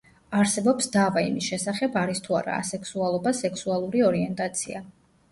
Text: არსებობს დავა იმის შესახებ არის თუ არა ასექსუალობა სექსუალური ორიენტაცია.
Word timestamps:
არსებობს 0.37 0.87
დავა 0.93 1.21
იმის 1.25 1.49
შესახებ 1.49 1.99
არის 2.03 2.21
თუ 2.27 2.37
არა 2.39 2.55
ასექსუალობა 2.61 3.33
სექსუალური 3.41 4.01
ორიენტაცია. 4.07 4.81